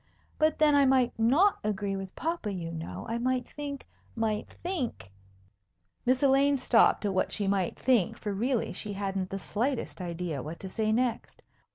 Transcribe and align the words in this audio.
"But 0.39 0.57
then 0.57 0.73
I 0.73 0.83
might 0.83 1.13
not 1.19 1.59
agree 1.63 1.95
with 1.95 2.15
papa, 2.15 2.51
you 2.51 2.71
know. 2.71 3.05
I 3.07 3.19
might 3.19 3.47
think, 3.47 3.85
might 4.15 4.49
think" 4.49 5.11
Miss 6.07 6.23
Elaine 6.23 6.57
stopped 6.57 7.05
at 7.05 7.13
what 7.13 7.31
she 7.31 7.45
might 7.47 7.77
think, 7.77 8.17
for 8.17 8.33
really 8.33 8.73
she 8.73 8.93
hadn't 8.93 9.29
the 9.29 9.37
slightest 9.37 10.01
idea 10.01 10.41
what 10.41 10.59
to 10.61 10.69
say 10.69 10.91
next. 10.91 11.43